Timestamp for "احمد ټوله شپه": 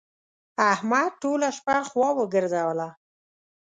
0.71-1.77